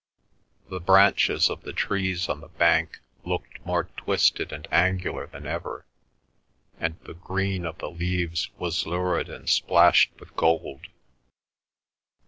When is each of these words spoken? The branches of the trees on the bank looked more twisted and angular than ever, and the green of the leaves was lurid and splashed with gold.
The 0.69 0.79
branches 0.79 1.47
of 1.47 1.61
the 1.61 1.73
trees 1.73 2.27
on 2.27 2.41
the 2.41 2.47
bank 2.47 3.01
looked 3.23 3.63
more 3.67 3.83
twisted 3.97 4.51
and 4.51 4.67
angular 4.71 5.27
than 5.27 5.45
ever, 5.45 5.85
and 6.79 6.99
the 7.01 7.13
green 7.13 7.67
of 7.67 7.77
the 7.77 7.91
leaves 7.91 8.49
was 8.57 8.87
lurid 8.87 9.29
and 9.29 9.47
splashed 9.47 10.09
with 10.19 10.35
gold. 10.35 10.87